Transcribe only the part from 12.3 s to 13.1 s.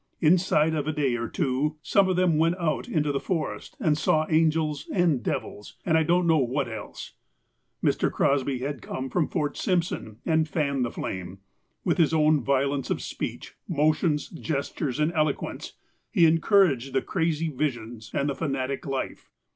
violence of